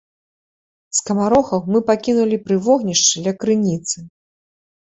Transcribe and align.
Скамарохаў 0.99 1.61
мы 1.75 1.79
пакінулі 1.89 2.39
пры 2.47 2.57
вогнішчы 2.69 3.25
ля 3.29 3.35
крыніцы. 3.45 3.97